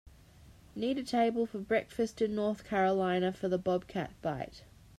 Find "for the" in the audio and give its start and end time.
3.31-3.59